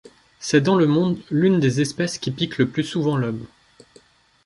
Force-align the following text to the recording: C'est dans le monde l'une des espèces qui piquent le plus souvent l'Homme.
C'est 0.39 0.61
dans 0.61 0.77
le 0.77 0.87
monde 0.87 1.19
l'une 1.29 1.59
des 1.59 1.79
espèces 1.79 2.17
qui 2.17 2.31
piquent 2.31 2.57
le 2.57 2.67
plus 2.67 2.81
souvent 2.83 3.17
l'Homme. 3.17 3.45